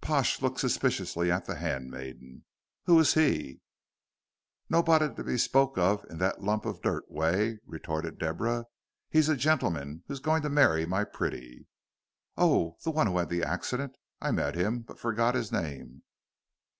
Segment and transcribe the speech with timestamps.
[0.00, 2.44] Pash looked suspiciously at the handmaiden.
[2.86, 3.62] "Who is he?"
[4.70, 8.66] "Nobody to be spoke of in that lump of dirt way," retorted Deborah.
[9.10, 11.66] "He's a gentleman who's going to marry my pretty."
[12.36, 13.96] "Oh, the one who had the accident!
[14.20, 16.04] I met him, but forgot his name."